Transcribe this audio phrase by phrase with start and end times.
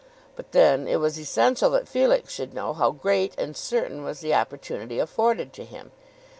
[0.35, 4.33] But then it was essential that Felix should know how great and certain was the
[4.33, 5.91] opportunity afforded to him.